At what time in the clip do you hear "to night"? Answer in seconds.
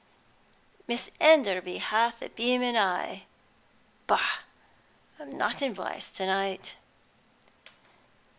6.13-6.73